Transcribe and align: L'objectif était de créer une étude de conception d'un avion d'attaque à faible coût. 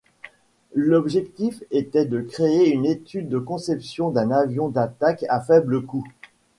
L'objectif 0.73 1.61
était 1.69 2.05
de 2.05 2.21
créer 2.21 2.71
une 2.73 2.87
étude 2.87 3.29
de 3.29 3.37
conception 3.37 4.09
d'un 4.09 4.31
avion 4.31 4.67
d'attaque 4.67 5.23
à 5.29 5.39
faible 5.39 5.83
coût. 5.85 6.03